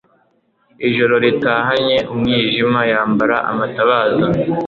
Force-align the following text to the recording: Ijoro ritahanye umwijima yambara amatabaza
Ijoro 0.87 1.13
ritahanye 1.23 1.97
umwijima 2.13 2.81
yambara 2.91 3.37
amatabaza 3.51 4.27